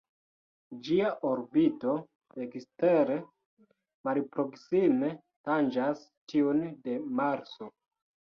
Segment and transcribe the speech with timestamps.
[0.85, 1.91] Ĝia orbito
[2.45, 3.17] ekstere
[4.09, 5.11] malproksime
[5.49, 6.01] tanĝas
[6.33, 7.69] tiun de Marso.